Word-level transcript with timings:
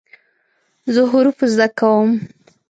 زه 0.93 1.01
حروف 1.11 1.39
زده 1.53 1.67
کوم. 1.79 2.09